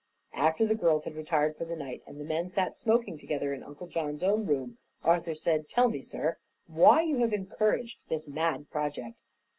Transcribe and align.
After 0.33 0.65
the 0.65 0.73
girls 0.73 1.03
had 1.03 1.13
retired 1.13 1.55
for 1.55 1.65
the 1.65 1.75
night 1.75 2.01
and 2.07 2.19
the 2.19 2.23
men 2.25 2.49
sat 2.49 2.79
smoking 2.79 3.19
together 3.19 3.53
in 3.53 3.61
Uncle 3.61 3.85
John's 3.85 4.23
own 4.23 4.47
room, 4.47 4.79
Arthur 5.03 5.35
said: 5.35 5.69
"Tell 5.69 5.89
me, 5.89 6.01
sir, 6.01 6.39
why 6.65 7.03
you 7.03 7.17
have 7.19 7.33
encouraged 7.33 8.09
this 8.09 8.27
mad 8.27 8.67
project." 8.71 9.19